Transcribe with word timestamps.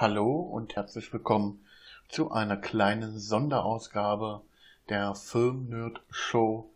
Hallo 0.00 0.32
und 0.32 0.76
herzlich 0.76 1.12
willkommen 1.12 1.66
zu 2.08 2.30
einer 2.30 2.56
kleinen 2.56 3.18
Sonderausgabe 3.18 4.42
der 4.88 5.16
Filmnerd 5.16 6.00
Show. 6.08 6.70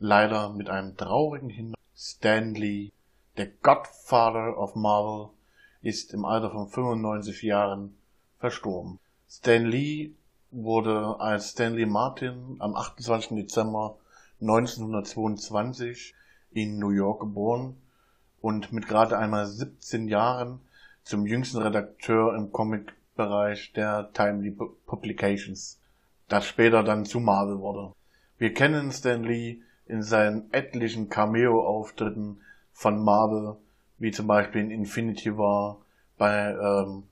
Leider 0.00 0.48
mit 0.48 0.68
einem 0.68 0.96
traurigen 0.96 1.48
Hinweis. 1.48 1.78
Stan 1.94 2.56
Lee, 2.56 2.90
der 3.36 3.46
Godfather 3.62 4.58
of 4.58 4.74
Marvel, 4.74 5.28
ist 5.80 6.12
im 6.12 6.24
Alter 6.24 6.50
von 6.50 6.66
95 6.66 7.42
Jahren 7.42 7.96
verstorben. 8.40 8.98
Stan 9.30 9.64
Lee 9.64 10.10
wurde 10.50 11.20
als 11.20 11.50
Stanley 11.50 11.86
Martin 11.86 12.56
am 12.58 12.74
28. 12.74 13.28
Dezember 13.36 13.96
1922 14.40 16.16
in 16.50 16.80
New 16.80 16.90
York 16.90 17.20
geboren 17.20 17.80
und 18.40 18.72
mit 18.72 18.88
gerade 18.88 19.16
einmal 19.16 19.46
17 19.46 20.08
Jahren 20.08 20.58
zum 21.06 21.24
jüngsten 21.24 21.58
Redakteur 21.58 22.34
im 22.34 22.50
Comic-Bereich 22.50 23.72
der 23.74 24.10
Timely 24.12 24.50
Publications, 24.86 25.80
das 26.28 26.46
später 26.46 26.82
dann 26.82 27.04
zu 27.04 27.20
Marvel 27.20 27.60
wurde. 27.60 27.94
Wir 28.38 28.52
kennen 28.52 28.90
Stan 28.90 29.22
Lee 29.22 29.60
in 29.86 30.02
seinen 30.02 30.52
etlichen 30.52 31.08
Cameo-Auftritten 31.08 32.40
von 32.72 33.04
Marvel, 33.04 33.54
wie 33.98 34.10
zum 34.10 34.26
Beispiel 34.26 34.62
in 34.62 34.72
Infinity 34.72 35.38
War, 35.38 35.78
bei 36.18 36.50
ähm, 36.50 37.04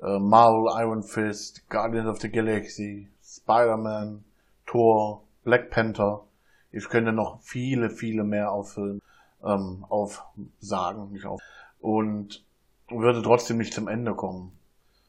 äh, 0.00 0.18
Marvel 0.18 0.72
Iron 0.82 1.02
Fist, 1.02 1.68
Guardians 1.68 2.08
of 2.08 2.20
the 2.22 2.30
Galaxy, 2.30 3.08
Spider-Man, 3.22 4.24
Thor, 4.64 5.22
Black 5.42 5.68
Panther. 5.68 6.24
Ich 6.72 6.88
könnte 6.88 7.12
noch 7.12 7.42
viele, 7.42 7.90
viele 7.90 8.24
mehr 8.24 8.50
auffüllen, 8.50 9.02
ähm, 9.44 9.84
aufsagen, 9.90 11.12
nicht 11.12 11.26
auf. 11.26 11.42
Und 11.82 12.42
würde 12.88 13.22
trotzdem 13.22 13.58
nicht 13.58 13.74
zum 13.74 13.88
Ende 13.88 14.14
kommen. 14.14 14.52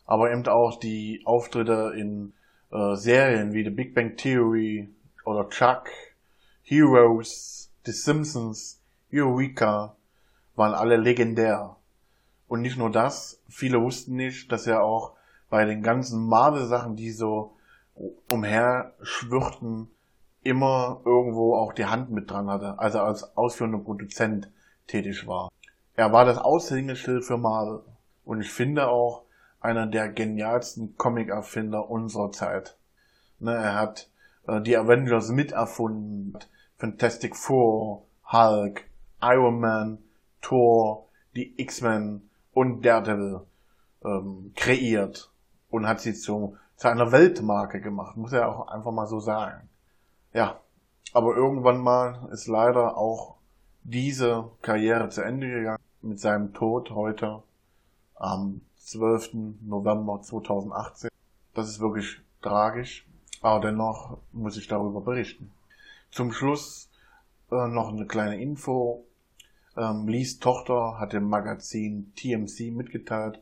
Aber 0.06 0.32
eben 0.32 0.48
auch 0.48 0.80
die 0.80 1.22
Auftritte 1.26 1.94
in 1.98 2.34
äh, 2.72 2.96
Serien 2.96 3.54
wie 3.54 3.64
The 3.64 3.70
Big 3.70 3.94
Bang 3.94 4.16
Theory 4.18 4.90
oder 5.26 5.50
Chuck 5.50 5.90
Heroes, 6.64 7.72
The 7.86 7.92
Simpsons, 7.92 8.82
Eureka 9.12 9.96
waren 10.56 10.74
alle 10.74 10.98
legendär. 10.98 11.76
Und 12.48 12.62
nicht 12.62 12.78
nur 12.78 12.92
das, 12.92 13.42
viele 13.50 13.82
wussten 13.82 14.16
nicht, 14.16 14.52
dass 14.52 14.68
er 14.68 14.84
auch 14.84 15.14
bei 15.50 15.66
den 15.66 15.82
ganzen 15.82 16.26
Marvel-Sachen, 16.28 16.96
die 16.96 17.12
so 17.12 17.56
umher 18.30 18.94
schwirrten, 19.02 19.90
immer 20.42 21.02
irgendwo 21.06 21.56
auch 21.56 21.74
die 21.74 21.86
Hand 21.86 22.12
mit 22.12 22.30
dran 22.30 22.50
hatte, 22.50 22.78
also 22.78 23.00
als 23.00 23.36
ausführender 23.36 23.80
Produzent 23.80 24.50
tätig 24.88 25.28
war. 25.28 25.50
Er 25.96 26.12
war 26.12 26.26
das 26.26 26.38
Aushängeschild 26.38 27.24
für 27.24 27.38
Marvel. 27.38 27.84
Und 28.24 28.42
ich 28.42 28.52
finde 28.52 28.88
auch 28.88 29.24
einer 29.60 29.88
der 29.88 30.10
genialsten 30.10 30.98
Comic-Erfinder 30.98 31.90
unserer 31.90 32.32
Zeit. 32.32 32.78
Ne, 33.40 33.54
er 33.54 33.76
hat 33.76 34.10
äh, 34.48 34.62
die 34.62 34.78
Avengers 34.78 35.30
miterfunden, 35.30 36.38
Fantastic 36.78 37.36
Four, 37.36 38.06
Hulk, 38.32 38.86
Iron 39.22 39.60
Man, 39.60 39.98
Thor, 40.42 41.08
die 41.36 41.60
X-Men 41.60 42.30
und 42.54 42.86
Daredevil 42.86 43.42
ähm, 44.04 44.54
kreiert 44.56 45.32
und 45.70 45.88
hat 45.88 46.02
sie 46.02 46.14
zu, 46.14 46.58
zu 46.76 46.88
einer 46.88 47.12
Weltmarke 47.12 47.82
gemacht, 47.82 48.18
muss 48.18 48.34
er 48.34 48.48
auch 48.48 48.68
einfach 48.68 48.92
mal 48.92 49.08
so 49.08 49.20
sagen. 49.20 49.70
Ja, 50.34 50.60
aber 51.14 51.36
irgendwann 51.36 51.80
mal 51.80 52.28
ist 52.32 52.48
leider 52.48 52.98
auch 52.98 53.36
diese 53.88 54.50
Karriere 54.64 55.10
zu 55.10 55.22
Ende 55.22 55.48
gegangen 55.48 55.84
mit 56.02 56.20
seinem 56.20 56.54
Tod 56.54 56.90
heute 56.90 57.44
am 58.16 58.62
12. 58.78 59.62
November 59.62 60.22
2018. 60.22 61.12
Das 61.54 61.70
ist 61.70 61.80
wirklich 61.80 62.20
tragisch, 62.42 63.06
aber 63.44 63.68
dennoch 63.68 64.18
muss 64.32 64.58
ich 64.58 64.68
darüber 64.68 65.02
berichten. 65.02 65.52
Zum 66.10 66.32
Schluss 66.32 66.90
äh, 67.52 67.68
noch 67.68 67.90
eine 67.90 68.08
kleine 68.08 68.42
Info. 68.42 69.06
Ähm, 69.78 70.08
Lees 70.08 70.40
Tochter 70.40 70.98
hat 71.00 71.14
dem 71.14 71.30
Magazin 71.30 72.12
TMC 72.16 72.72
mitgeteilt, 72.72 73.40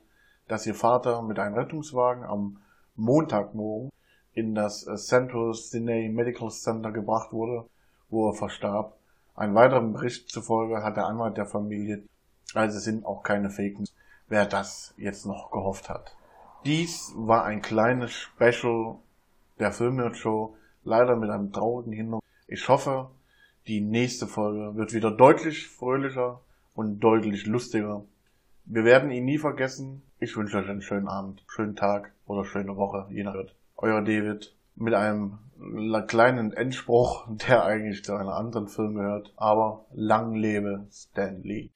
dass 0.50 0.68
ihr 0.68 0.76
Vater 0.76 1.22
mit 1.22 1.40
einem 1.40 1.56
Rettungswagen 1.56 2.26
am 2.26 2.58
Montagmorgen 2.98 3.92
in 4.34 4.56
das 4.56 4.86
äh, 4.88 4.98
Central 4.98 5.54
Sydney 5.54 6.10
Medical 6.10 6.50
Center 6.50 6.92
gebracht 6.92 7.32
wurde, 7.32 7.66
wo 8.10 8.30
er 8.30 8.34
verstarb. 8.34 8.98
Ein 9.36 9.56
weiterer 9.56 9.82
Bericht 9.82 10.30
zufolge 10.30 10.84
hat 10.84 10.96
der 10.96 11.08
Anwalt 11.08 11.38
der 11.38 11.48
Familie, 11.48 12.04
also 12.54 12.80
sind 12.80 13.06
auch 13.06 13.24
keine 13.24 13.50
Fake 13.50 13.80
News, 13.80 13.94
wer 14.28 14.46
das 14.46 14.94
jetzt 14.98 15.26
noch 15.26 15.50
gehofft 15.50 15.90
hat. 15.90 16.16
Dies 16.66 17.12
war 17.16 17.44
ein 17.44 17.62
kleines 17.62 18.12
Special 18.12 18.98
der 19.60 19.72
Filmnerd 19.72 20.18
Show, 20.18 20.56
leider 20.84 21.16
mit 21.16 21.30
einem 21.30 21.52
traurigen 21.52 21.94
Hintergrund. 21.94 22.24
Ich 22.48 22.70
hoffe, 22.70 23.10
die 23.68 23.82
nächste 23.82 24.28
Folge 24.28 24.76
wird 24.76 24.94
wieder 24.94 25.10
deutlich 25.10 25.68
fröhlicher 25.68 26.42
und 26.76 27.00
deutlich 27.00 27.46
lustiger. 27.46 28.04
Wir 28.66 28.84
werden 28.84 29.12
ihn 29.12 29.26
nie 29.26 29.40
vergessen. 29.40 30.04
Ich 30.20 30.38
wünsche 30.38 30.58
euch 30.58 30.70
einen 30.70 30.82
schönen 30.82 31.08
Abend, 31.08 31.44
schönen 31.48 31.76
Tag 31.76 32.14
oder 32.28 32.46
schöne 32.46 32.78
Woche, 32.78 33.08
je 33.10 33.24
nach 33.24 33.36
Euer 33.78 34.02
David 34.02 34.54
mit 34.76 34.94
einem 34.94 35.40
kleinen 36.08 36.54
Endspruch, 36.54 37.28
der 37.48 37.64
eigentlich 37.66 38.04
zu 38.04 38.16
einer 38.16 38.36
anderen 38.36 38.68
Film 38.68 38.96
gehört. 38.96 39.34
Aber 39.38 39.86
lang 39.94 40.34
lebe 40.34 40.88
Stan 40.92 41.42
Lee. 41.44 41.70